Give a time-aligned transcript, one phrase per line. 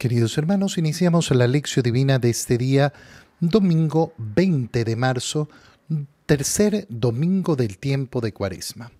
[0.00, 2.94] Queridos hermanos, iniciamos la lección divina de este día,
[3.38, 5.50] domingo 20 de marzo,
[6.24, 8.90] tercer domingo del tiempo de Cuaresma.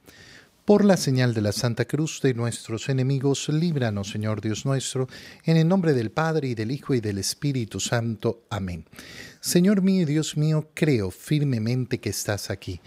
[0.66, 5.08] Por la señal de la Santa Cruz de nuestros enemigos, líbranos, Señor Dios nuestro,
[5.44, 8.42] en el nombre del Padre y del Hijo y del Espíritu Santo.
[8.50, 8.84] Amén.
[9.40, 12.82] Señor mío y Dios mío, creo firmemente que estás aquí,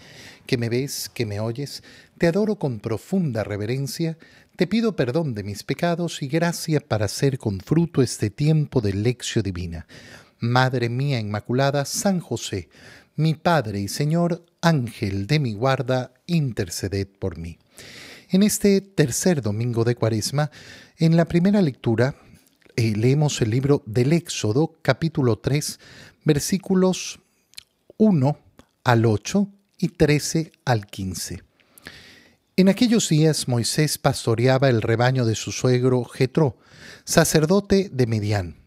[0.46, 1.82] que me ves, que me oyes,
[2.16, 4.16] te adoro con profunda reverencia,
[4.56, 8.92] te pido perdón de mis pecados y gracia para hacer con fruto este tiempo de
[8.92, 9.86] lección divina.
[10.38, 12.68] Madre mía Inmaculada, San José,
[13.16, 17.58] mi Padre y Señor, Ángel de mi guarda, interceded por mí.
[18.30, 20.50] En este tercer domingo de Cuaresma,
[20.98, 22.14] en la primera lectura,
[22.76, 25.80] eh, leemos el libro del Éxodo, capítulo 3,
[26.24, 27.18] versículos
[27.96, 28.38] 1
[28.84, 31.42] al 8 y 13 al 15.
[32.56, 36.56] En aquellos días Moisés pastoreaba el rebaño de su suegro Jetro,
[37.04, 38.62] sacerdote de Midian.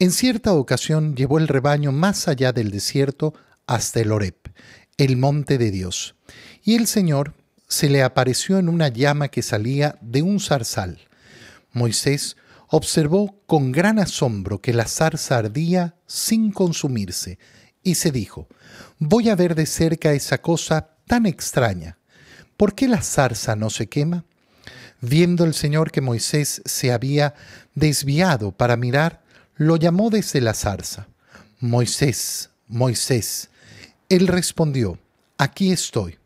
[0.00, 3.32] En cierta ocasión llevó el rebaño más allá del desierto
[3.68, 4.34] hasta el Horeb,
[4.96, 6.16] el monte de Dios,
[6.64, 7.34] y el Señor
[7.68, 10.98] se le apareció en una llama que salía de un zarzal.
[11.70, 17.38] Moisés observó con gran asombro que la zarza ardía sin consumirse,
[17.80, 18.48] y se dijo,
[18.98, 21.98] voy a ver de cerca esa cosa tan extraña.
[22.56, 24.24] ¿Por qué la zarza no se quema?
[25.00, 27.34] Viendo el Señor que Moisés se había
[27.74, 29.22] desviado para mirar,
[29.56, 31.08] lo llamó desde la zarza.
[31.60, 33.50] Moisés, Moisés.
[34.08, 34.98] Él respondió,
[35.38, 36.18] aquí estoy.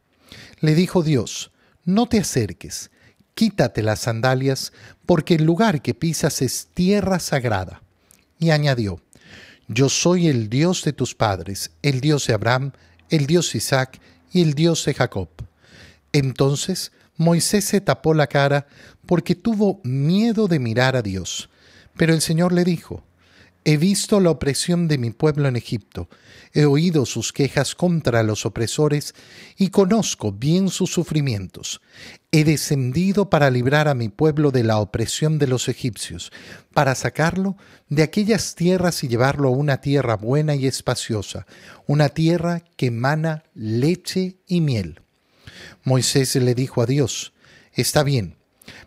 [0.61, 1.51] Le dijo Dios,
[1.85, 2.91] no te acerques,
[3.35, 4.73] quítate las sandalias,
[5.07, 7.83] porque el lugar que pisas es tierra sagrada.
[8.39, 9.01] Y añadió,
[9.69, 12.73] yo soy el Dios de tus padres, el Dios de Abraham,
[13.11, 14.01] el Dios de Isaac
[14.33, 15.29] y el Dios de Jacob.
[16.13, 18.67] Entonces Moisés se tapó la cara
[19.07, 21.51] porque tuvo miedo de mirar a Dios.
[21.97, 23.05] Pero el Señor le dijo,
[23.65, 26.09] He visto la opresión de mi pueblo en Egipto,
[26.55, 29.15] he oído sus quejas contra los opresores
[29.59, 31.83] y conozco bien sus sufrimientos.
[32.31, 36.33] He descendido para librar a mi pueblo de la opresión de los egipcios,
[36.73, 37.57] para sacarlo
[37.91, 41.47] de aquellas tierras y llevarlo a una tierra buena y espaciosa,
[41.87, 45.03] una tierra que emana leche y miel.
[45.85, 47.33] Moisés le dijo a Dios,
[47.73, 48.37] Está bien,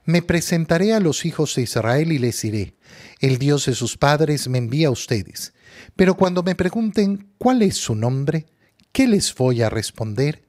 [0.05, 2.75] me presentaré a los hijos de Israel y les diré,
[3.19, 5.53] el Dios de sus padres me envía a ustedes.
[5.95, 8.47] Pero cuando me pregunten cuál es su nombre,
[8.91, 10.43] ¿qué les voy a responder?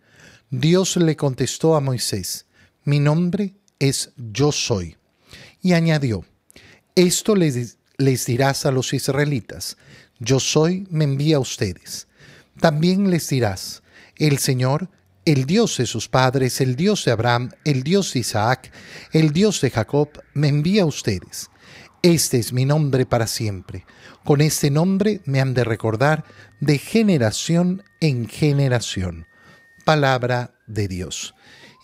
[0.51, 2.47] Dios le contestó a Moisés,
[2.85, 4.97] mi nombre es yo soy.
[5.61, 6.25] Y añadió,
[6.95, 7.79] esto les,
[8.27, 9.77] dirás a los israelitas,
[10.19, 12.09] yo soy me envía a ustedes.
[12.61, 13.83] También les dirás,
[14.17, 14.91] el Señor,
[15.25, 18.73] el Dios de sus padres, el Dios de Abraham, el Dios de Isaac,
[19.13, 21.51] el Dios de Jacob, me envía a ustedes.
[22.03, 23.87] Este es mi nombre para siempre.
[24.25, 26.25] Con este nombre me han de recordar
[26.61, 29.27] de generación en generación.
[29.85, 31.35] Palabra de Dios.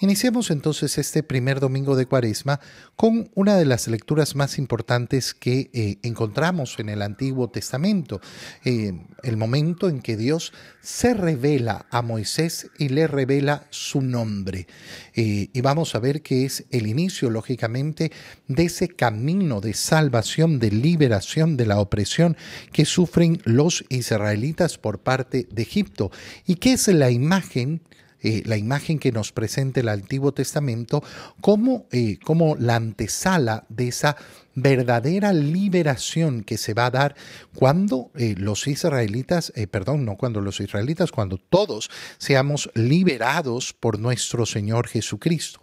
[0.01, 2.61] Iniciamos entonces este primer domingo de Cuaresma
[2.95, 8.21] con una de las lecturas más importantes que eh, encontramos en el Antiguo Testamento,
[8.65, 8.93] eh,
[9.25, 14.69] el momento en que Dios se revela a Moisés y le revela su nombre.
[15.15, 18.13] Eh, y vamos a ver que es el inicio, lógicamente,
[18.47, 22.37] de ese camino de salvación, de liberación de la opresión
[22.73, 26.13] que sufren los israelitas por parte de Egipto
[26.47, 27.83] y que es la imagen
[28.21, 31.03] eh, la imagen que nos presenta el Antiguo Testamento
[31.41, 34.17] como, eh, como la antesala de esa
[34.55, 37.15] verdadera liberación que se va a dar
[37.55, 44.47] cuando eh, los israelitas, perdón, no cuando los israelitas, cuando todos seamos liberados por nuestro
[44.47, 45.61] Señor Jesucristo.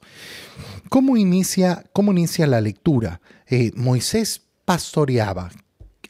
[0.88, 3.20] ¿Cómo inicia, cómo inicia la lectura?
[3.76, 5.52] Moisés pastoreaba.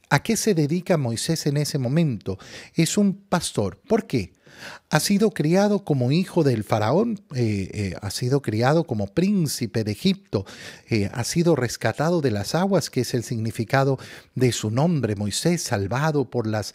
[0.09, 2.37] ¿A qué se dedica Moisés en ese momento?
[2.75, 3.79] Es un pastor.
[3.87, 4.34] ¿Por qué?
[4.89, 9.91] Ha sido criado como hijo del faraón, eh, eh, ha sido criado como príncipe de
[9.91, 10.45] Egipto,
[10.89, 13.97] eh, ha sido rescatado de las aguas, que es el significado
[14.35, 16.73] de su nombre, Moisés, salvado por las,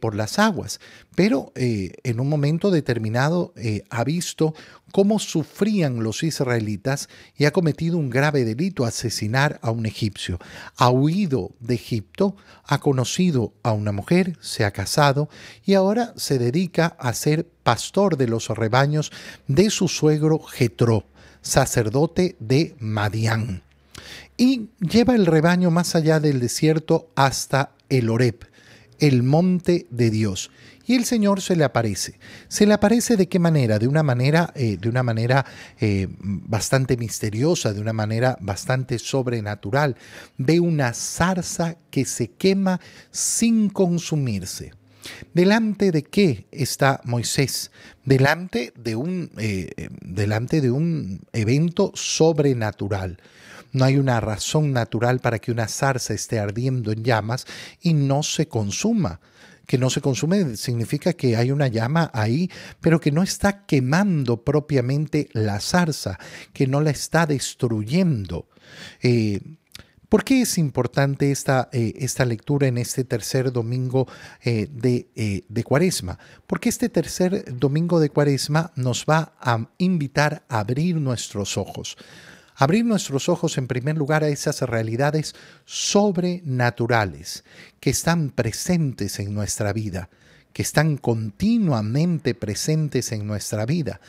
[0.00, 0.80] por las aguas.
[1.18, 3.52] Pero en un momento determinado
[3.90, 4.54] ha visto
[4.92, 10.38] cómo sufrían los israelitas y ha cometido un grave delito, asesinar a un egipcio.
[10.76, 15.28] Ha huido de Egipto, ha conocido a una mujer, se ha casado
[15.64, 19.10] y ahora se dedica a ser pastor de los rebaños
[19.48, 21.02] de su suegro Jetro,
[21.42, 23.64] sacerdote de Madián.
[24.36, 28.44] Y lleva el rebaño más allá del desierto hasta el Oreb,
[28.98, 30.50] el monte de Dios.
[30.88, 32.18] Y el Señor se le aparece.
[32.48, 33.78] ¿Se le aparece de qué manera?
[33.78, 35.44] De una manera, eh, de una manera
[35.78, 39.96] eh, bastante misteriosa, de una manera bastante sobrenatural.
[40.38, 42.80] Ve una zarza que se quema
[43.10, 44.72] sin consumirse.
[45.34, 47.70] ¿Delante de qué está Moisés?
[48.06, 53.18] Delante de un, eh, delante de un evento sobrenatural.
[53.72, 57.46] No hay una razón natural para que una zarza esté ardiendo en llamas
[57.80, 59.20] y no se consuma.
[59.66, 62.50] Que no se consume significa que hay una llama ahí,
[62.80, 66.18] pero que no está quemando propiamente la zarza,
[66.54, 68.48] que no la está destruyendo.
[69.02, 69.40] Eh,
[70.08, 74.08] ¿Por qué es importante esta, eh, esta, lectura en este tercer domingo
[74.42, 76.18] eh, de, de, Cuaresma?
[76.46, 81.98] Porque este tercer domingo de Cuaresma nos va a invitar a abrir nuestros ojos.
[82.60, 87.44] Abrir nuestros ojos en primer lugar a esas realidades sobrenaturales
[87.78, 90.10] que están presentes en nuestra vida,
[90.52, 94.00] que están continuamente presentes en nuestra vida.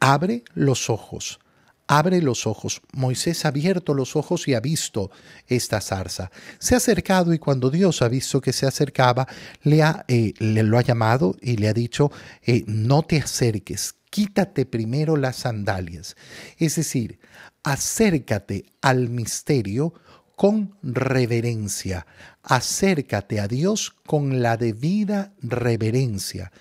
[0.00, 1.38] Abre los ojos,
[1.86, 2.80] abre los ojos.
[2.94, 5.10] Moisés ha abierto los ojos y ha visto
[5.46, 6.30] esta zarza.
[6.58, 9.28] Se ha acercado y cuando Dios ha visto que se acercaba,
[9.64, 12.10] le, ha, eh, lo ha llamado y le ha dicho,
[12.42, 16.16] eh, no te acerques, quítate primero las sandalias.
[16.56, 17.18] Es decir,
[17.62, 19.94] acércate al misterio
[20.36, 22.06] con reverencia.
[22.42, 26.52] Acércate a Dios con la debida reverencia.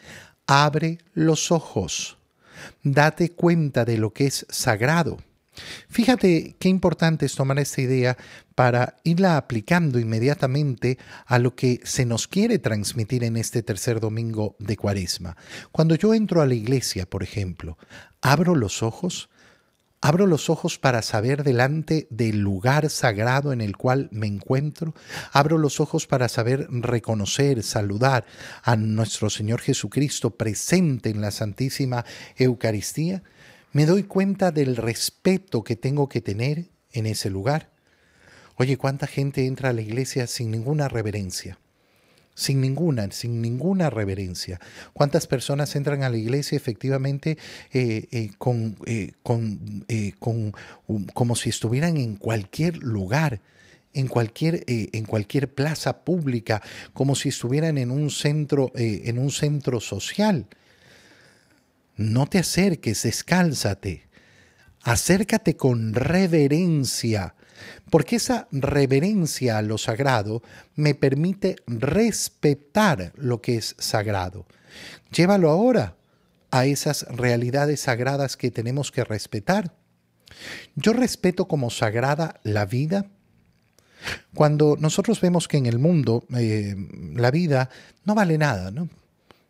[0.47, 2.17] Abre los ojos.
[2.83, 5.17] Date cuenta de lo que es sagrado.
[5.89, 8.17] Fíjate qué importante es tomar esta idea
[8.55, 14.55] para irla aplicando inmediatamente a lo que se nos quiere transmitir en este tercer domingo
[14.59, 15.37] de Cuaresma.
[15.71, 17.77] Cuando yo entro a la iglesia, por ejemplo,
[18.21, 19.29] abro los ojos,
[20.05, 24.93] Abro los ojos para saber delante del lugar sagrado en el cual me encuentro.
[25.31, 28.23] Abro los ojos para saber reconocer, saludar
[28.61, 32.05] a nuestro Señor Jesucristo presente en la Santísima
[32.37, 33.23] Eucaristía.
[33.71, 37.71] Me doy cuenta del respeto que tengo que tener en ese lugar.
[38.57, 41.57] Oye, ¿cuánta gente entra a la iglesia sin ninguna reverencia?
[42.35, 44.59] Sin ninguna, sin ninguna reverencia.
[44.93, 47.37] ¿Cuántas personas entran a la iglesia efectivamente
[47.73, 49.59] eh, eh, con, eh, con,
[50.19, 50.53] con
[51.13, 53.41] como si estuvieran en cualquier lugar?
[53.93, 56.61] En cualquier, en cualquier plaza pública,
[56.91, 60.47] como si estuvieran en un centro, en un centro social.
[61.95, 64.03] No te acerques, descálzate.
[64.81, 67.35] Acércate con reverencia
[67.89, 70.41] porque esa reverencia a lo sagrado
[70.75, 74.45] me permite respetar lo que es sagrado.
[75.11, 75.95] Llévalo ahora
[76.51, 79.73] a esas realidades sagradas que tenemos que respetar.
[80.75, 83.05] Yo respeto como sagrada la vida.
[84.33, 86.75] Cuando nosotros vemos que en el mundo eh,
[87.15, 87.69] la vida
[88.03, 88.89] no vale nada, ¿no?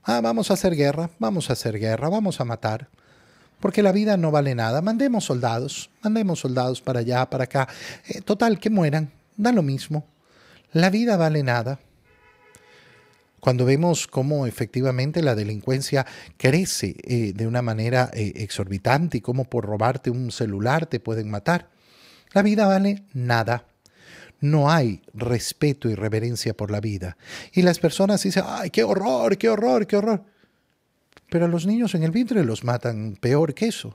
[0.03, 2.89] Ah, vamos a hacer guerra, vamos a hacer guerra, vamos a matar
[3.59, 4.81] porque la vida no vale nada.
[4.81, 7.67] Mandemos soldados, mandemos soldados para allá, para acá.
[8.07, 10.05] Eh, total, que mueran, da lo mismo.
[10.71, 11.79] La vida vale nada.
[13.39, 16.05] Cuando vemos cómo efectivamente la delincuencia
[16.37, 21.29] crece eh, de una manera eh, exorbitante y cómo por robarte un celular te pueden
[21.29, 21.69] matar,
[22.33, 23.67] la vida vale nada.
[24.41, 27.17] No hay respeto y reverencia por la vida.
[27.53, 30.34] Y las personas dicen, ay, qué horror, qué horror, qué horror
[31.35, 33.93] pero a los niños en el vientre los matan peor que eso.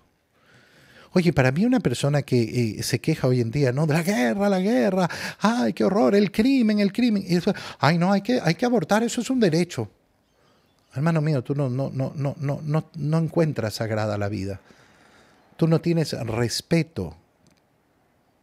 [1.12, 3.87] Oye, para mí una persona que eh, se queja hoy en día, ¿no?
[3.87, 5.08] De la guerra, la guerra,
[5.38, 7.25] ay, qué horror, el crimen, el crimen.
[7.26, 7.38] Y
[7.78, 9.88] ay, no, hay que, hay que abortar, eso es un derecho.
[10.94, 14.61] Hermano mío, tú no, no, no, no, no, no, no encuentras sagrada la vida.
[15.56, 17.16] Tú no tienes respeto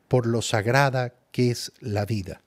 [0.08, 2.42] por lo sagrada que es la vida.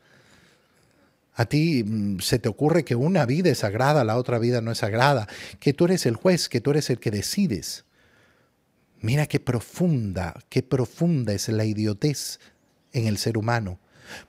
[1.35, 4.73] A ti mm, se te ocurre que una vida es sagrada, la otra vida no
[4.73, 7.85] es sagrada, que tú eres el juez, que tú eres el que decides.
[9.01, 12.39] Mira qué profunda, qué profunda es la idiotez
[12.93, 13.79] en el ser humano,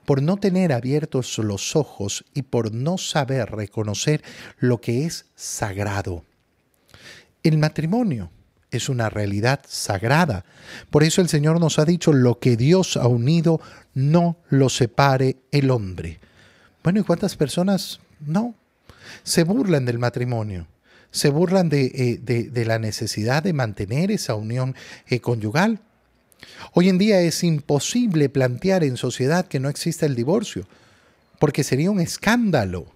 [0.06, 4.22] por no tener abiertos los ojos y por no saber reconocer
[4.58, 6.24] lo que es sagrado.
[7.42, 8.30] El matrimonio
[8.70, 10.44] es una realidad sagrada.
[10.90, 13.60] Por eso el Señor nos ha dicho, lo que Dios ha unido,
[13.94, 16.20] no lo separe el hombre.
[16.82, 18.54] Bueno, ¿y cuántas personas no?
[19.22, 20.66] Se burlan del matrimonio,
[21.10, 24.74] se burlan de, eh, la necesidad de mantener esa unión
[25.06, 25.80] eh, conyugal.
[26.72, 30.66] Hoy en día es imposible plantear en sociedad que no exista el divorcio,
[31.38, 32.86] porque sería un escándalo.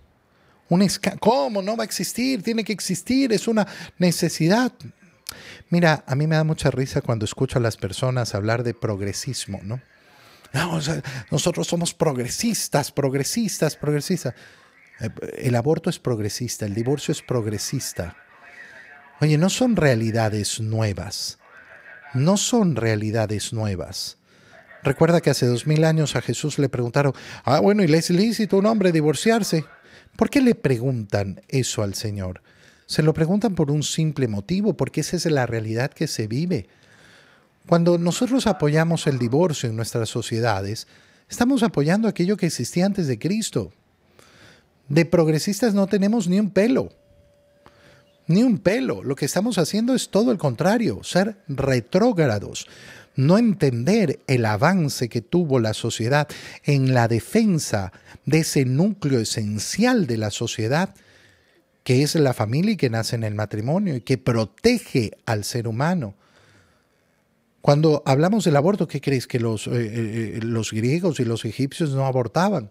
[1.20, 2.42] ¿Cómo no va a existir?
[2.42, 4.72] Tiene que existir, es una necesidad.
[5.70, 9.60] Mira, a mí me da mucha risa cuando escucho a las personas hablar de progresismo,
[9.62, 9.80] ¿no?
[11.30, 14.34] Nosotros somos progresistas, progresistas, progresistas.
[15.00, 18.16] Eh, el aborto es progresista, el divorcio es progresista.
[19.20, 21.38] Oye, no son realidades nuevas.
[22.14, 24.18] No son realidades nuevas.
[24.82, 27.12] Recuerda que hace dos mil años a Jesús le preguntaron,
[27.44, 29.64] ah, bueno, ¿y le es lícito un hombre divorciarse?
[30.16, 32.42] ¿Por qué le preguntan eso al Señor?
[32.86, 36.68] Se lo preguntan por un simple motivo, porque esa es la realidad que se vive.
[37.68, 40.86] Cuando nosotros apoyamos el divorcio en nuestras sociedades,
[41.28, 43.72] estamos apoyando aquello que existía antes de Cristo.
[44.88, 46.90] De progresistas no tenemos ni un pelo.
[48.28, 49.02] Ni un pelo.
[49.02, 52.68] Lo que estamos haciendo es todo el contrario, ser retrógrados.
[53.16, 56.28] No entender el avance que tuvo la sociedad
[56.62, 57.92] en la defensa
[58.26, 60.94] de ese núcleo esencial de la sociedad,
[61.82, 65.66] que es la familia y que nace en el matrimonio y que protege al ser
[65.66, 66.14] humano.
[67.66, 69.26] Cuando hablamos del aborto, ¿qué crees?
[69.26, 72.70] Que los, eh, eh, los griegos y los egipcios no abortaban.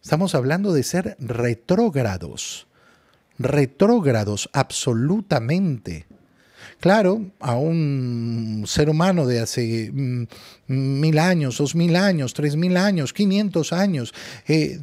[0.00, 2.68] Estamos hablando de ser retrógrados,
[3.36, 6.06] retrógrados absolutamente.
[6.78, 10.26] Claro, a un ser humano de hace mm,
[10.68, 14.14] mil años, dos mil años, tres mil años, quinientos años,
[14.46, 14.82] eh,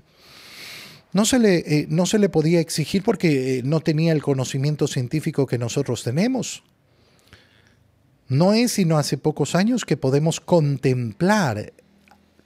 [1.13, 5.47] no, se le, eh, no se le podía exigir porque no tenía el conocimiento científico
[5.47, 6.61] que nosotros tenemos.
[8.27, 11.73] No es sino hace pocos años que podemos contemplar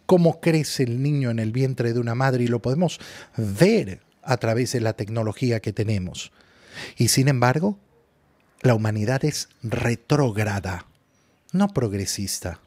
[0.06, 3.00] cómo crece el niño en el vientre de una madre y lo podemos
[3.36, 6.32] ver a través de la tecnología que tenemos.
[6.98, 7.78] Y sin embargo,
[8.62, 10.86] la humanidad es retrógrada,
[11.52, 12.60] no progresista,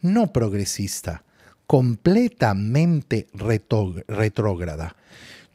[0.00, 1.22] no progresista,
[1.66, 4.96] completamente retrógrada.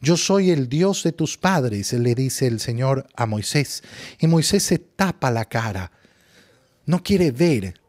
[0.01, 3.83] Yo soy el Dios de tus padres, le dice el Señor a Moisés.
[4.19, 5.91] Y Moisés se tapa la cara.
[6.89, 7.79] No quiere ver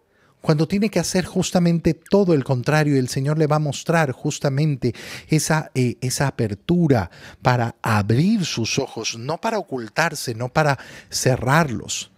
[0.43, 4.95] cuando tiene que hacer justamente todo el contrario, el Señor le va a mostrar justamente
[5.29, 10.79] esa, eh, esa apertura para abrir sus ojos, no para ocultarse, no para
[11.11, 12.11] cerrarlos.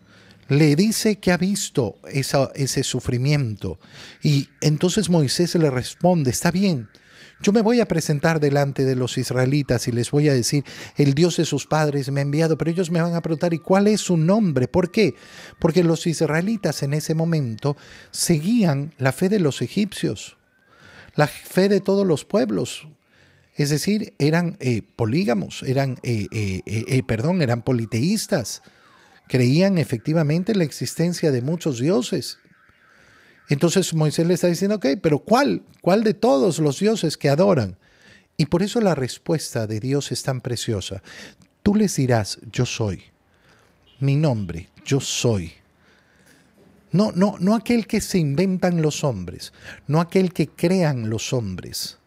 [0.48, 3.78] Le dice que ha visto ese sufrimiento
[4.20, 6.88] y entonces Moisés le responde, está bien,
[7.42, 10.64] yo me voy a presentar delante de los israelitas y les voy a decir,
[10.96, 13.58] el Dios de sus padres me ha enviado, pero ellos me van a preguntar, ¿y
[13.58, 14.68] cuál es su nombre?
[14.68, 15.14] ¿Por qué?
[15.58, 17.76] Porque los israelitas en ese momento
[18.12, 20.36] seguían la fe de los egipcios,
[21.16, 22.86] la fe de todos los pueblos.
[23.54, 28.62] Es decir, eran eh, polígamos, eran, eh, eh, perdón, eran politeístas.
[29.28, 32.38] Creían efectivamente en la existencia de muchos dioses
[33.48, 35.62] entonces Moisés le está diciendo, ok, pero ¿cuál?
[35.80, 37.76] ¿Cuál de todos los dioses que adoran?
[38.36, 41.02] Y por eso la respuesta de Dios es tan preciosa.
[41.62, 43.02] Tú les dirás, yo soy.
[44.00, 45.52] Mi nombre, yo soy.
[46.92, 49.52] No, no, no aquel que se inventan los hombres,
[49.86, 51.98] no aquel que crean los hombres,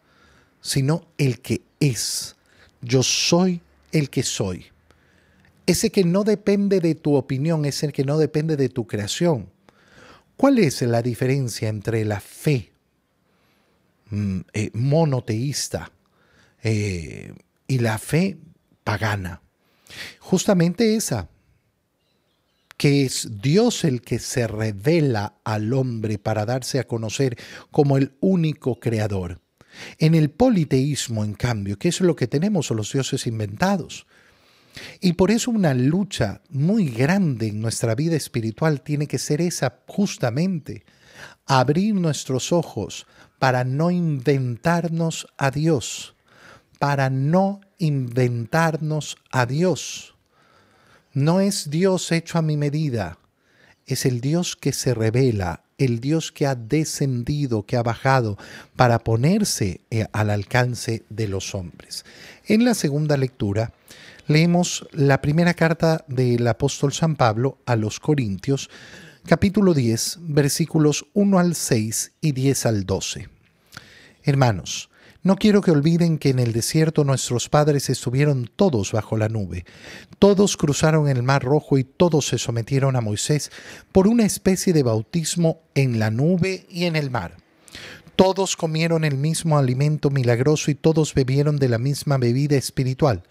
[0.60, 2.36] sino el que es.
[2.82, 4.66] Yo soy el que soy.
[5.66, 9.48] Ese que no depende de tu opinión, ese que no depende de tu creación.
[10.36, 12.72] ¿Cuál es la diferencia entre la fe
[14.10, 15.90] mm, eh, monoteísta
[16.62, 17.32] eh,
[17.66, 18.36] y la fe
[18.84, 19.42] pagana?
[20.20, 21.30] Justamente esa,
[22.76, 27.38] que es Dios el que se revela al hombre para darse a conocer
[27.70, 29.40] como el único creador.
[29.98, 34.06] En el politeísmo, en cambio, que es lo que tenemos los dioses inventados,
[35.00, 39.80] y por eso una lucha muy grande en nuestra vida espiritual tiene que ser esa
[39.86, 40.84] justamente,
[41.46, 43.06] abrir nuestros ojos
[43.38, 46.14] para no inventarnos a Dios,
[46.78, 50.14] para no inventarnos a Dios.
[51.12, 53.18] No es Dios hecho a mi medida,
[53.86, 58.36] es el Dios que se revela, el Dios que ha descendido, que ha bajado
[58.74, 62.04] para ponerse eh, al alcance de los hombres.
[62.46, 63.72] En la segunda lectura,
[64.26, 68.70] leemos la primera carta del apóstol San Pablo a los Corintios,
[69.24, 73.28] capítulo 10, versículos 1 al 6 y 10 al 12.
[74.24, 74.90] Hermanos,
[75.22, 79.64] no quiero que olviden que en el desierto nuestros padres estuvieron todos bajo la nube,
[80.18, 83.50] todos cruzaron el mar rojo y todos se sometieron a Moisés
[83.92, 87.45] por una especie de bautismo en la nube y en el mar
[88.16, 93.22] todos comieron el mismo alimento milagroso y todos bebieron de la misma bebida espiritual,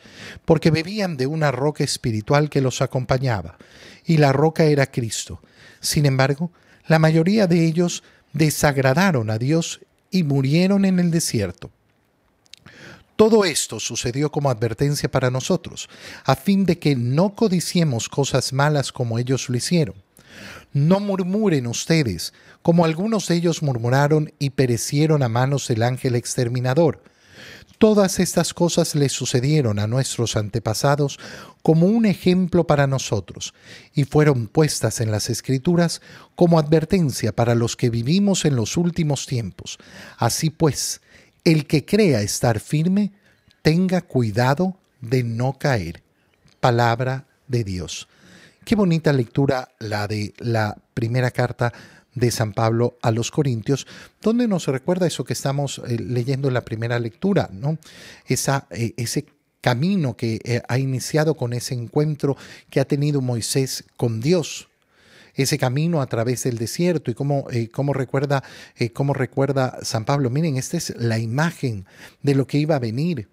[0.45, 3.57] porque bebían de una roca espiritual que los acompañaba,
[4.05, 5.41] y la roca era Cristo.
[5.81, 6.51] Sin embargo,
[6.87, 11.71] la mayoría de ellos desagradaron a Dios y murieron en el desierto.
[13.15, 15.89] Todo esto sucedió como advertencia para nosotros,
[16.25, 20.04] a fin de que no codiciemos cosas malas como ellos lo hicieron.
[20.73, 27.01] No murmuren ustedes, como algunos de ellos murmuraron y perecieron a manos del ángel exterminador.
[27.77, 31.19] Todas estas cosas le sucedieron a nuestros antepasados
[31.61, 33.53] como un ejemplo para nosotros
[33.93, 36.01] y fueron puestas en las escrituras
[36.35, 39.77] como advertencia para los que vivimos en los últimos tiempos.
[40.17, 41.01] Así pues,
[41.43, 43.11] el que crea estar firme,
[43.61, 46.01] tenga cuidado de no caer.
[46.61, 48.07] Palabra de Dios.
[48.65, 51.71] Qué bonita lectura la de la primera carta
[52.15, 53.85] de San Pablo a los Corintios,
[54.23, 57.77] donde nos recuerda eso que estamos eh, leyendo en la primera lectura, ¿no?
[58.25, 59.27] Esa, eh, ese
[59.61, 62.37] camino que eh, ha iniciado con ese encuentro
[62.71, 64.67] que ha tenido Moisés con Dios,
[65.35, 68.43] ese camino a través del desierto y cómo, cómo recuerda,
[68.93, 70.31] cómo recuerda San Pablo.
[70.31, 71.85] Miren, esta es la imagen
[72.23, 73.27] de lo que iba a venir.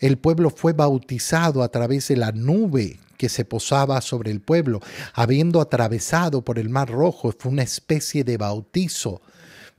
[0.00, 4.80] El pueblo fue bautizado a través de la nube que se posaba sobre el pueblo,
[5.12, 9.20] habiendo atravesado por el Mar Rojo, fue una especie de bautizo.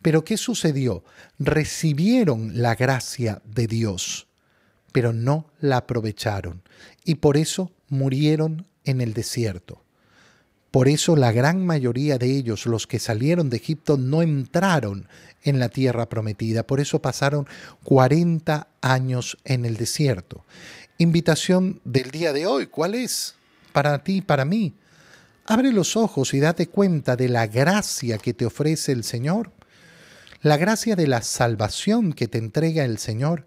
[0.03, 1.03] Pero ¿qué sucedió?
[1.39, 4.27] Recibieron la gracia de Dios,
[4.91, 6.61] pero no la aprovecharon
[7.03, 9.80] y por eso murieron en el desierto.
[10.71, 15.07] Por eso la gran mayoría de ellos, los que salieron de Egipto, no entraron
[15.43, 16.63] en la tierra prometida.
[16.63, 17.45] Por eso pasaron
[17.83, 20.45] 40 años en el desierto
[21.01, 22.67] invitación del día de hoy.
[22.67, 23.35] ¿Cuál es?
[23.73, 24.75] Para ti para mí.
[25.45, 29.51] Abre los ojos y date cuenta de la gracia que te ofrece el Señor.
[30.41, 33.45] La gracia de la salvación que te entrega el Señor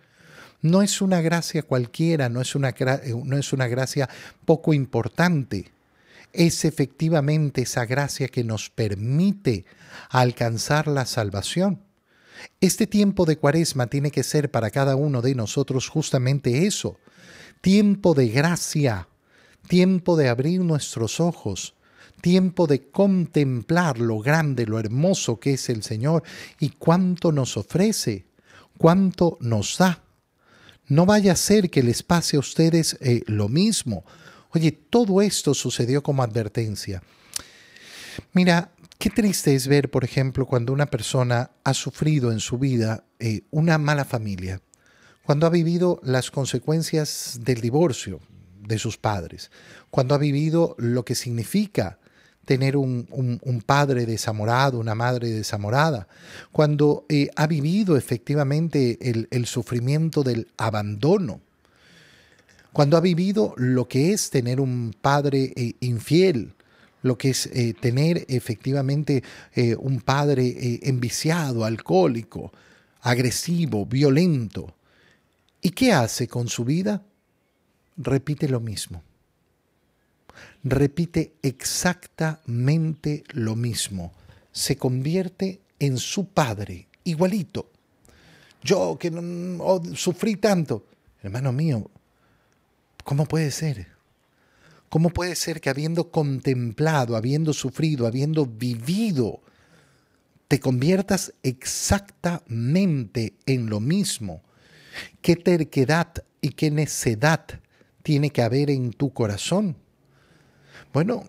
[0.62, 4.09] no es una gracia cualquiera, no es una, eh, no es una gracia
[4.45, 5.71] poco importante.
[6.35, 9.64] Es efectivamente esa gracia que nos permite
[10.11, 11.81] alcanzar la salvación.
[12.61, 16.99] Este tiempo de cuaresma tiene que ser para cada uno de nosotros justamente eso,
[17.61, 19.09] tiempo de gracia,
[19.69, 21.75] tiempo de abrir nuestros ojos,
[22.21, 26.25] tiempo de contemplar lo grande, lo hermoso que es el Señor
[26.59, 28.26] y cuánto nos ofrece,
[28.76, 30.03] cuánto nos da.
[30.88, 34.05] No vaya a ser que les pase a ustedes eh, lo mismo.
[34.55, 37.03] Oye, todo esto sucedió como advertencia.
[38.33, 43.05] Mira, qué triste es ver, por ejemplo, cuando una persona ha sufrido en su vida
[43.19, 44.61] eh, una mala familia
[45.25, 48.21] cuando ha vivido las consecuencias del divorcio
[48.61, 49.51] de sus padres,
[49.91, 51.99] cuando ha vivido lo que significa
[52.45, 56.09] tener un, padre desamorado, una madre desamorada,
[56.53, 58.99] cuando eh, ha vivido efectivamente
[59.31, 61.40] el, sufrimiento del abandono,
[62.75, 66.53] cuando ha vivido lo que es tener un padre eh, infiel,
[67.01, 69.23] lo que es eh, tener efectivamente
[69.79, 72.53] un padre enviciado, alcohólico,
[73.01, 74.75] agresivo, violento,
[75.65, 77.03] ¿Y qué hace con su vida?
[77.97, 79.03] Repite lo mismo.
[80.63, 84.13] Repite exactamente lo mismo.
[84.53, 87.71] Se convierte en su padre, igualito.
[88.63, 90.85] Yo que no, oh, sufrí tanto.
[91.23, 91.91] Hermano mío,
[93.05, 93.95] ¿cómo puede ser?
[94.88, 99.40] ¿Cómo puede ser que habiendo contemplado, habiendo sufrido, habiendo vivido,
[100.49, 104.43] te conviertas exactamente en lo mismo?
[105.21, 107.45] ¿Qué terquedad y qué necedad
[108.03, 109.77] tiene que haber en tu corazón?
[110.93, 111.25] Bueno,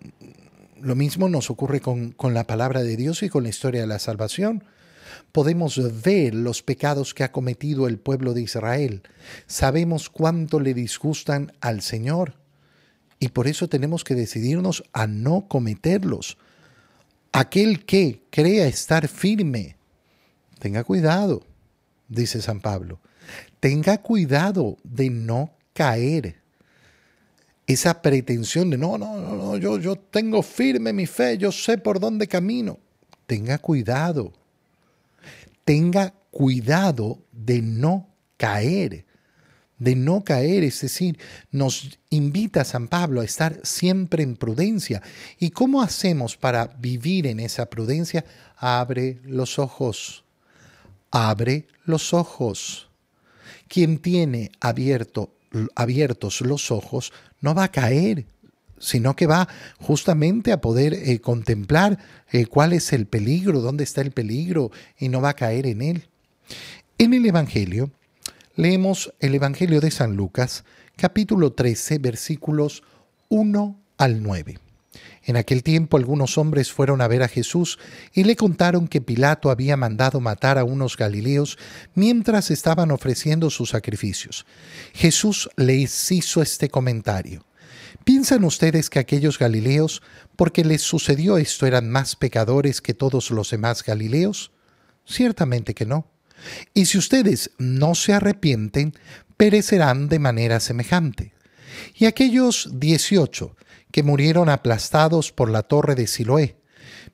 [0.80, 3.88] lo mismo nos ocurre con, con, la palabra de Dios y con la historia de
[3.88, 4.64] la salvación.
[5.32, 9.04] Podemos ver los pecados que ha cometido el pueblo de Israel.
[9.48, 12.36] Sabemos cuánto le disgustan al Señor.
[13.20, 16.38] Y por eso tenemos que decidirnos a no cometerlos.
[17.32, 19.78] Aquel que crea estar firme,
[20.60, 21.44] tenga cuidado,
[22.08, 23.00] dice San Pablo
[23.66, 26.36] tenga cuidado de no caer.
[27.68, 31.80] Esa pretensión de no, no, no, no, yo, yo tengo firme mi fe, yo sé
[31.80, 32.78] por dónde camino.
[33.26, 34.32] Tenga cuidado.
[35.66, 39.06] Tenga cuidado de no caer.
[39.78, 41.20] De no caer, es decir,
[41.52, 45.02] nos invita San Pablo a estar siempre en prudencia.
[45.38, 48.24] ¿Y cómo hacemos para vivir en esa prudencia?
[48.56, 50.24] Abre los ojos.
[51.12, 52.90] Abre los ojos.
[53.68, 55.36] Quien tiene abierto,
[55.76, 58.26] abiertos los ojos no va a caer,
[58.80, 59.48] sino que va
[59.80, 61.98] justamente a poder eh, contemplar
[62.32, 65.82] eh, cuál es el peligro, dónde está el peligro y no va a caer en
[65.82, 66.08] él.
[66.98, 67.92] En el Evangelio,
[68.56, 70.64] leemos el Evangelio de San Lucas,
[70.96, 72.84] capítulo 13, versículos
[73.30, 74.60] 1 al 9.
[75.24, 77.80] En aquel tiempo algunos hombres fueron a ver a Jesús
[78.14, 81.58] y le contaron que Pilato había mandado matar a unos galileos
[81.96, 84.46] mientras estaban ofreciendo sus sacrificios.
[84.94, 87.44] Jesús les hizo este comentario.
[88.06, 90.04] ¿Piensan ustedes que aquellos galileos,
[90.36, 94.52] porque les sucedió esto, eran más pecadores que todos los demás galileos?
[95.08, 96.12] Ciertamente que no.
[96.76, 98.94] Y si ustedes no se arrepienten,
[99.38, 101.34] perecerán de manera semejante.
[101.96, 103.56] Y aquellos dieciocho
[103.92, 106.62] que murieron aplastados por la torre de Siloé,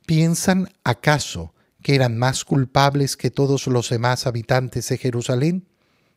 [0.05, 5.69] ¿piensan acaso que eran más culpables que todos los demás habitantes de Jerusalén?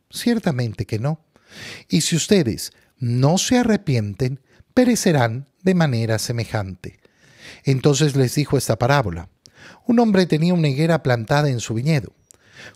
[0.09, 1.23] Ciertamente que no.
[1.87, 4.41] Y si ustedes no se arrepienten,
[4.75, 6.99] perecerán de manera semejante.
[7.63, 9.29] Entonces les dijo esta parábola.
[9.87, 12.13] Un hombre tenía una higuera plantada en su viñedo.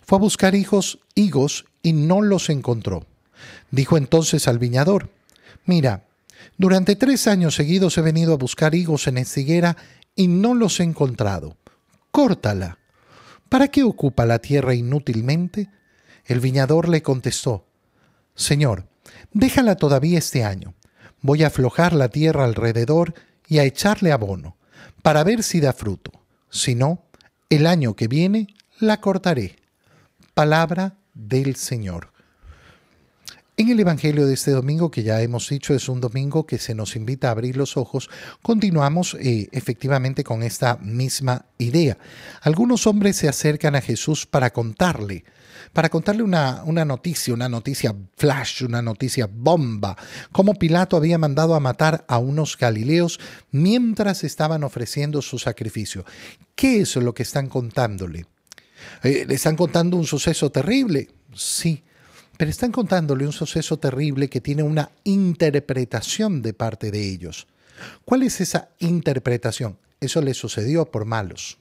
[0.04, 3.06] Fue a buscar hijos, higos y no los encontró.
[3.70, 5.10] Dijo entonces al viñador,
[5.66, 6.04] Mira,
[6.56, 9.76] durante tres años seguidos he venido a buscar higos en esta higuera
[10.16, 11.56] y no los he encontrado.
[12.10, 12.78] Córtala.
[13.50, 15.68] ¿Para qué ocupa la tierra inútilmente?
[16.24, 17.66] El viñador le contestó,
[18.34, 18.86] Señor,
[19.32, 20.74] déjala todavía este año.
[21.22, 23.14] Voy a aflojar la tierra alrededor
[23.46, 24.56] y a echarle abono,
[25.02, 26.12] para ver si da fruto.
[26.50, 27.04] Si no,
[27.48, 29.56] el año que viene la cortaré.
[30.34, 32.12] Palabra del Señor.
[33.60, 36.74] En el Evangelio de este domingo, que ya hemos dicho es un domingo que se
[36.74, 38.08] nos invita a abrir los ojos,
[38.40, 41.98] continuamos eh, efectivamente con esta misma idea.
[42.40, 45.26] Algunos hombres se acercan a Jesús para contarle,
[45.74, 49.94] para contarle una, una noticia, una noticia flash, una noticia bomba,
[50.32, 53.20] cómo Pilato había mandado a matar a unos galileos
[53.50, 56.06] mientras estaban ofreciendo su sacrificio.
[56.54, 58.24] ¿Qué es lo que están contándole?
[59.02, 61.10] Eh, ¿Le están contando un suceso terrible?
[61.34, 61.84] Sí
[62.40, 67.46] pero están contándole un suceso terrible que tiene una interpretación de parte de ellos.
[68.06, 69.76] ¿Cuál es esa interpretación?
[70.00, 71.58] Eso les sucedió por malos.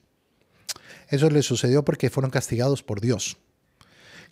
[1.10, 3.36] Eso les sucedió porque fueron castigados por Dios.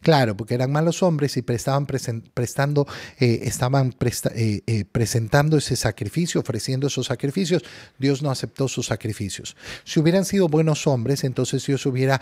[0.01, 2.87] Claro, porque eran malos hombres y prestaban prestando,
[3.19, 3.95] eh, estaban
[4.35, 7.63] eh, eh, presentando ese sacrificio, ofreciendo esos sacrificios.
[7.97, 9.55] Dios no aceptó sus sacrificios.
[9.83, 12.21] Si hubieran sido buenos hombres, entonces Dios hubiera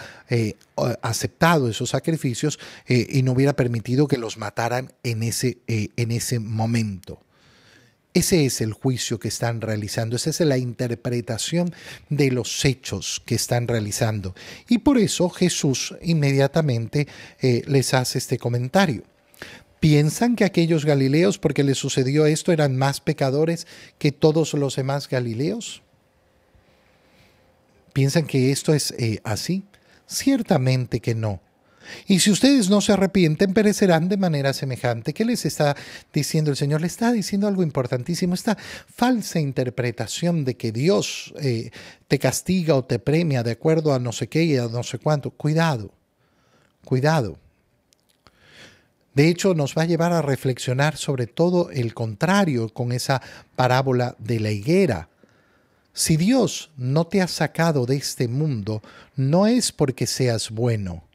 [1.01, 7.24] aceptado esos sacrificios y no hubiera permitido que los mataran en ese, en ese momento.
[8.15, 11.75] Ese es el juicio que están realizando, esa es la interpretación
[12.09, 14.33] de los hechos que están realizando.
[14.69, 17.09] Y por eso Jesús inmediatamente
[17.41, 19.03] eh, les hace este comentario.
[19.81, 25.09] ¿Piensan que aquellos galileos, porque les sucedió esto, eran más pecadores que todos los demás
[25.09, 25.83] galileos?
[27.91, 29.65] ¿Piensan que esto es eh, así?
[30.07, 31.41] Ciertamente que no.
[32.07, 35.13] Y si ustedes no se arrepienten, perecerán de manera semejante.
[35.13, 35.75] ¿Qué les está
[36.13, 36.81] diciendo el Señor?
[36.81, 38.33] Le está diciendo algo importantísimo.
[38.33, 41.71] Esta falsa interpretación de que Dios eh,
[42.07, 44.99] te castiga o te premia de acuerdo a no sé qué y a no sé
[44.99, 45.31] cuánto.
[45.31, 45.91] Cuidado,
[46.83, 47.37] cuidado.
[49.13, 53.21] De hecho, nos va a llevar a reflexionar sobre todo el contrario con esa
[53.55, 55.07] parábola de la higuera.
[55.93, 58.81] Si Dios no te ha sacado de este mundo,
[59.15, 61.05] no es porque seas bueno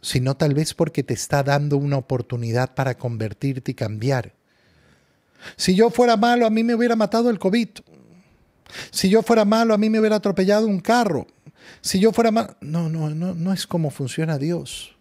[0.00, 4.34] sino tal vez porque te está dando una oportunidad para convertirte y cambiar.
[5.56, 7.68] Si yo fuera malo, a mí me hubiera matado el COVID.
[8.90, 11.26] Si yo fuera malo, a mí me hubiera atropellado un carro.
[11.80, 12.56] Si yo fuera malo...
[12.60, 14.96] No, no, no, no es como funciona Dios.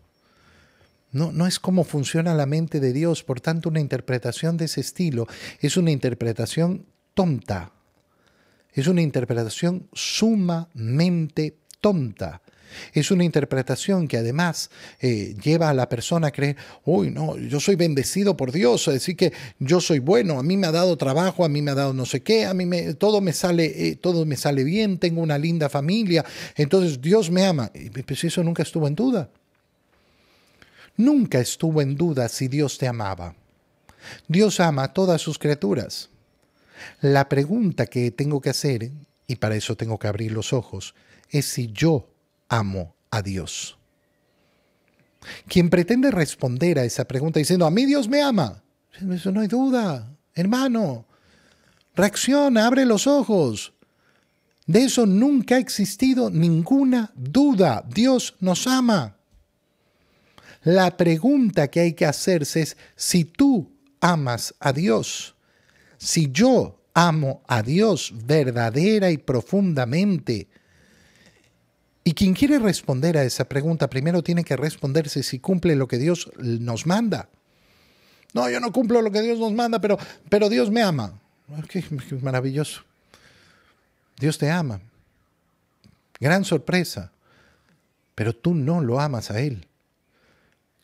[1.11, 3.23] No, no es como funciona la mente de Dios.
[3.23, 5.27] Por tanto, una interpretación de ese estilo
[5.59, 7.71] es una interpretación tonta.
[8.73, 12.41] Es una interpretación sumamente tonta.
[12.93, 17.59] Es una interpretación que además eh, lleva a la persona a creer, uy, no, yo
[17.59, 21.45] soy bendecido por Dios, así que yo soy bueno, a mí me ha dado trabajo,
[21.45, 23.95] a mí me ha dado no sé qué, a mí me, todo, me sale, eh,
[23.95, 26.25] todo me sale bien, tengo una linda familia,
[26.55, 27.71] entonces Dios me ama.
[28.05, 29.29] Pues eso nunca estuvo en duda.
[30.97, 33.35] Nunca estuvo en duda si Dios te amaba.
[34.27, 36.09] Dios ama a todas sus criaturas.
[37.01, 38.91] La pregunta que tengo que hacer,
[39.27, 40.95] y para eso tengo que abrir los ojos,
[41.29, 42.09] es si yo
[42.49, 43.77] amo a Dios.
[45.47, 48.63] Quien pretende responder a esa pregunta diciendo, a mí Dios me ama,
[49.11, 51.05] eso no hay duda, hermano,
[51.95, 53.73] reacciona, abre los ojos.
[54.65, 57.83] De eso nunca ha existido ninguna duda.
[57.87, 59.15] Dios nos ama.
[60.63, 65.35] La pregunta que hay que hacerse es si tú amas a Dios,
[65.97, 70.49] si yo amo a Dios verdadera y profundamente,
[72.07, 75.97] y quien quiere responder a esa pregunta primero tiene que responderse si cumple lo que
[75.97, 77.27] Dios nos manda.
[78.33, 79.97] No, yo no cumplo lo que Dios nos manda, pero,
[80.29, 81.19] pero Dios me ama.
[81.51, 81.83] Ah, qué,
[82.21, 82.83] maravilloso.
[84.17, 84.79] Dios te ama.
[86.17, 87.11] Gran sorpresa.
[88.15, 89.67] Pero tú no lo amas a Él.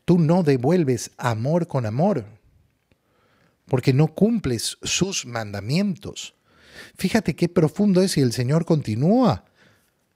[0.03, 2.25] Tú no devuelves amor con amor.
[3.67, 6.33] Porque no cumples sus mandamientos.
[6.97, 9.45] Fíjate qué profundo es y el Señor continúa.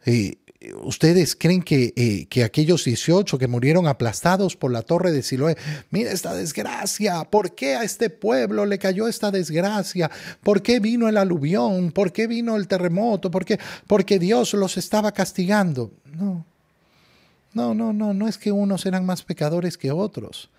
[0.05, 0.37] Eh,
[0.81, 5.55] ¿Ustedes creen que, eh, que, aquellos 18 que murieron aplastados por la torre de Siloé,
[5.91, 10.09] mira esta desgracia, ¿por qué a este pueblo le cayó esta desgracia?
[10.41, 11.91] ¿Por qué vino el aluvión?
[11.91, 13.29] ¿Por qué vino el terremoto?
[13.29, 13.59] ¿Por qué?
[13.85, 15.91] Porque Dios los estaba castigando.
[16.05, 16.43] No,
[17.53, 20.49] no, no, no, no es que unos eran más pecadores que otros.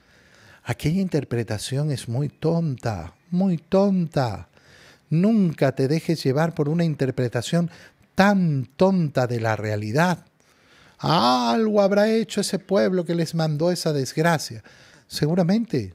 [0.62, 4.48] Aquella interpretación es muy tonta, muy tonta.
[5.10, 7.70] Nunca te dejes llevar por una interpretación
[8.18, 10.26] tan tonta de la realidad.
[10.98, 14.64] Algo habrá hecho ese pueblo que les mandó esa desgracia.
[15.06, 15.94] Seguramente,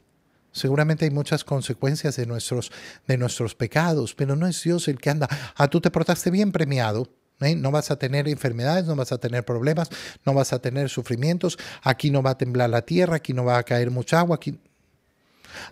[0.54, 2.72] seguramente hay muchas consecuencias de nuestros,
[3.08, 5.28] de nuestros pecados, pero no es Dios el que anda.
[5.58, 7.10] Ah, tú te portaste bien premiado.
[7.42, 7.58] ¿eh?
[7.58, 9.90] No vas a tener enfermedades, no vas a tener problemas,
[10.26, 11.60] no vas a tener sufrimientos.
[11.82, 14.38] Aquí no va a temblar la tierra, aquí no va a caer mucha agua.
[14.38, 14.58] Aquí...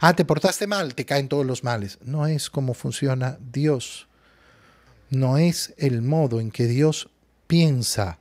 [0.02, 1.98] Ah, te portaste mal, te caen todos los males.
[2.04, 4.10] No es como funciona Dios
[5.12, 7.10] no es el modo en que Dios
[7.45, 8.19] piensa.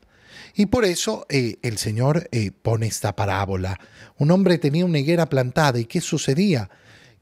[0.55, 3.79] Y por eso eh, el Señor eh, pone esta parábola.
[4.19, 6.69] Un hombre tenía una higuera plantada y ¿qué sucedía?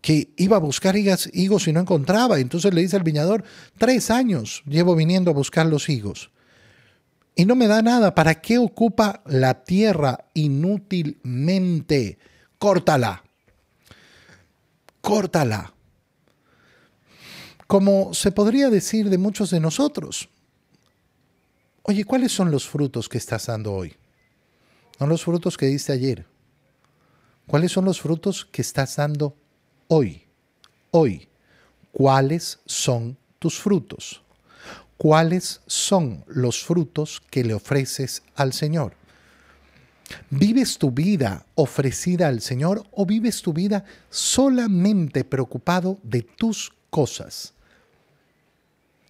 [0.01, 1.29] Que iba a buscar higos,
[1.69, 2.41] y no encontraba.
[2.41, 3.45] Entonces le dice al viñador,
[3.77, 6.31] tres años llevo viniendo a buscar los higos.
[7.37, 8.15] Y no me da nada.
[8.15, 12.19] ¿Para qué ocupa la tierra inútilmente?
[12.59, 13.23] Córtala.
[15.01, 15.75] Córtala
[17.69, 20.31] como se podría decir de muchos de nosotros.
[21.83, 23.95] Oye, ¿cuáles son los frutos que estás dando hoy?
[24.99, 26.27] No los frutos que diste ayer.
[27.47, 29.37] ¿Cuáles son los frutos que estás dando
[29.87, 30.25] hoy?
[30.93, 31.29] Hoy.
[31.93, 34.23] ¿Cuáles son tus frutos?
[34.97, 38.95] ¿Cuáles son los frutos que le ofreces al Señor?
[40.31, 47.53] ¿Vives tu vida ofrecida al Señor o vives tu vida solamente preocupado de tus cosas?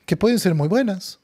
[0.09, 1.21] Que pueden ser muy buenas,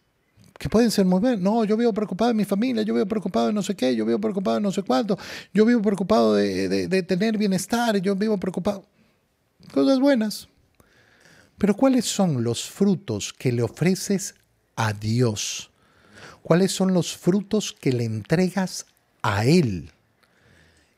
[0.59, 1.41] que pueden ser muy buenas.
[1.41, 4.05] No, yo vivo preocupado de mi familia, yo vivo preocupado de no sé qué, yo
[4.05, 5.17] vivo preocupado de no sé cuánto,
[5.55, 8.85] yo vivo preocupado de, tener bienestar, yo vivo preocupado.
[9.73, 10.49] Cosas buenas.
[11.57, 14.35] Pero ¿cuáles son los frutos que le ofreces
[14.77, 15.71] a Dios?
[16.43, 18.85] ¿Cuáles son los frutos que le entregas
[19.23, 19.93] a Él?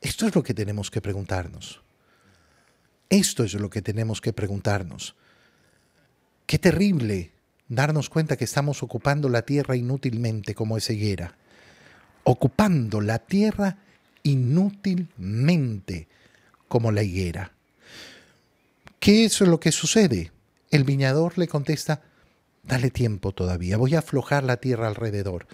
[0.01, 1.79] Esto es lo que tenemos que preguntarnos.
[3.09, 5.15] Esto es lo que tenemos que preguntarnos.
[6.45, 7.36] Qué terrible
[7.69, 11.35] darnos cuenta que estamos ocupando la tierra inútilmente como esa higuera.
[12.23, 13.77] Ocupando la tierra
[14.23, 16.07] inútilmente
[16.67, 17.51] como la higuera.
[18.99, 20.31] ¿Qué es lo que sucede?
[20.69, 22.01] El viñador le contesta,
[22.63, 25.47] dale tiempo todavía, voy a aflojar la tierra alrededor.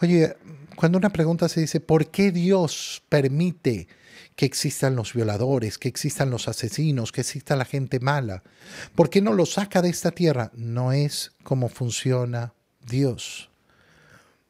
[0.00, 0.36] Oye,
[0.76, 3.88] cuando una pregunta se dice, ¿por qué Dios permite
[4.36, 8.42] que existan los violadores, que existan los asesinos, que exista la gente mala.
[8.94, 10.50] ¿Por qué no lo saca de esta tierra?
[10.54, 12.54] No es como funciona
[12.86, 13.50] Dios.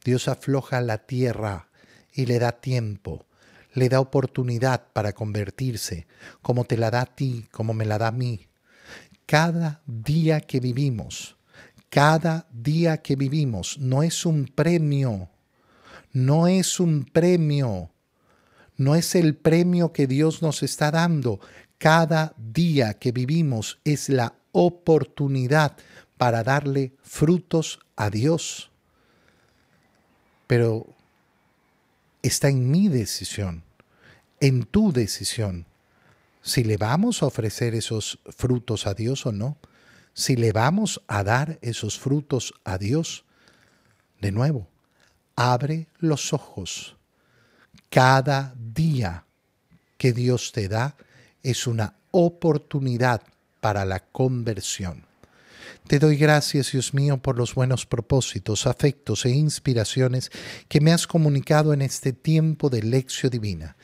[0.04, 1.68] Dios afloja la tierra
[2.12, 3.26] y le da tiempo,
[3.74, 6.06] le da oportunidad para convertirse,
[6.42, 8.48] como te la da a ti, como me la da a mí.
[9.26, 11.36] Cada día que vivimos,
[11.88, 15.28] cada día que vivimos no es un premio,
[16.12, 17.90] no es un premio
[18.80, 21.38] no es el premio que Dios nos está dando.
[21.76, 25.76] Cada día que vivimos es la oportunidad
[26.16, 28.70] para darle frutos a Dios.
[30.46, 30.86] Pero
[32.22, 33.64] está en mi decisión,
[34.40, 35.66] en tu decisión,
[36.40, 39.58] si le vamos a ofrecer esos frutos a Dios o no,
[40.14, 43.26] si le vamos a dar esos frutos a Dios.
[44.22, 44.68] De nuevo,
[45.36, 46.96] abre los ojos
[47.90, 49.24] cada día
[49.98, 50.96] que Dios te da
[51.42, 53.22] es una oportunidad
[53.60, 55.04] para la conversión.
[55.86, 60.30] Te doy gracias, Dios mío, por los buenos propósitos, afectos e inspiraciones
[60.68, 63.76] que me has comunicado en este tiempo de lección divina.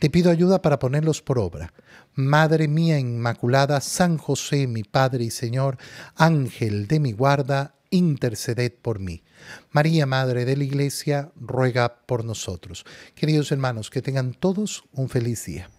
[0.00, 1.72] Te pido ayuda para ponerlos por obra.
[2.14, 5.78] Madre mía Inmaculada, San José, mi Padre y Señor,
[6.16, 9.22] Ángel de mi guarda, interceded por mí.
[9.70, 12.84] María, Madre de la Iglesia, ruega por nosotros.
[13.14, 15.70] Queridos hermanos, que tengan todos un feliz día.